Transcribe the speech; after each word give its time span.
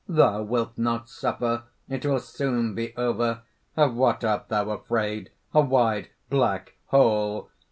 Thou 0.09 0.41
wilt 0.41 0.79
not 0.79 1.09
suffer. 1.11 1.65
It 1.87 2.07
will 2.07 2.17
soon 2.19 2.73
be 2.73 2.91
over. 2.95 3.43
Of 3.77 3.93
what 3.93 4.23
art 4.23 4.49
thou 4.49 4.71
afraid? 4.71 5.29
a 5.53 5.61
wide, 5.61 6.09
black 6.27 6.75
hole! 6.87 7.51